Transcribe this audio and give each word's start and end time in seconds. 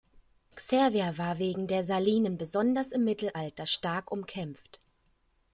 Cervia 0.57 1.19
war 1.19 1.37
wegen 1.37 1.67
der 1.67 1.83
Salinen 1.83 2.35
besonders 2.35 2.91
im 2.91 3.03
Mittelalter 3.03 3.67
stark 3.67 4.11
umkämpft. 4.11 4.81